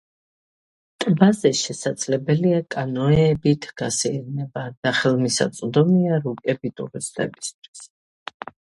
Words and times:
ტბაზე 1.03 1.51
შესაძლებელია 1.59 2.63
კანოეებით 2.77 3.69
გასეირნება 3.83 4.67
და 4.81 4.97
ხელმისაწვდომია 5.03 6.23
რუკები 6.27 6.77
ტურისტებისთვის. 6.81 7.89